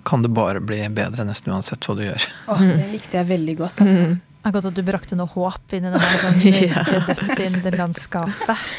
kan 0.04 0.26
det 0.26 0.34
bare 0.36 0.60
bli 0.60 0.82
bedre 0.92 1.24
nesten 1.24 1.54
uansett 1.54 1.86
hva 1.88 1.96
du 1.96 2.04
gjør. 2.04 2.26
Oh, 2.52 2.60
det 2.60 2.90
likte 2.90 3.16
jeg 3.16 3.30
veldig 3.30 3.56
godt. 3.62 3.80
Altså. 3.80 4.18
Det 4.18 4.50
er 4.50 4.58
godt 4.58 4.68
at 4.68 4.76
du 4.76 4.84
brakte 4.84 5.16
noe 5.16 5.30
håp 5.32 5.78
inn 5.78 5.88
i 5.88 5.94
det 5.94 6.02
her 6.04 6.20
sånn 6.26 6.44
mørke 6.44 7.00
dødssyndlandskapet. 7.14 8.70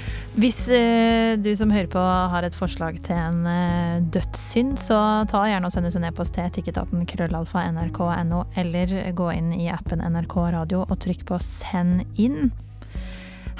Hvis 0.36 0.66
uh, 0.68 1.32
du 1.40 1.48
som 1.56 1.70
hører 1.72 1.88
på 1.88 2.00
har 2.00 2.44
et 2.44 2.56
forslag 2.56 2.98
til 3.06 3.16
en 3.16 3.38
uh, 3.48 4.04
dødssynd, 4.12 4.74
så 4.76 4.98
ta 5.30 5.46
gjerne 5.48 5.70
og 5.70 5.72
send 5.72 5.88
oss 5.88 5.96
en 5.96 6.04
e-post 6.04 6.36
til 6.36 6.44
etikketaten 6.44 7.08
krøllalfa 7.08 7.64
nrk.no, 7.72 8.42
eller 8.60 8.92
gå 9.16 9.30
inn 9.32 9.54
i 9.56 9.70
appen 9.72 10.04
NRK 10.04 10.36
Radio 10.58 10.84
og 10.84 11.00
trykk 11.00 11.24
på 11.32 11.40
send 11.40 12.04
inn. 12.20 12.52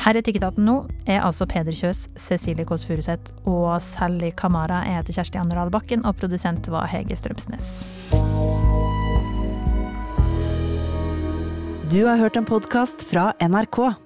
Her 0.05 0.19
i 0.19 0.21
Etikketaten 0.21 0.67
nå 0.69 0.77
er 1.09 1.25
altså 1.25 1.49
Peder 1.49 1.73
Kjøs, 1.73 2.11
Cecilie 2.21 2.69
Kåss 2.69 2.85
Furuseth 2.85 3.33
og 3.49 3.79
Sally 3.81 4.29
Kamara. 4.37 4.83
Jeg 4.85 5.01
heter 5.01 5.17
Kjersti 5.17 5.41
Anderdal 5.41 5.73
Bakken, 5.73 6.05
og 6.05 6.21
produsent 6.21 6.69
var 6.69 6.91
Hege 6.93 7.17
Strømsnes. 7.17 7.87
Du 11.89 12.03
har 12.05 12.21
hørt 12.21 12.37
en 12.37 12.45
podkast 12.45 13.09
fra 13.09 13.31
NRK. 13.41 14.06